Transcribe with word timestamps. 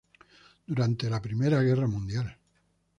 Durante 0.65 1.11
la 1.11 1.21
Primera 1.21 1.61
Guerra 1.61 1.85
Mundial. 1.85 2.35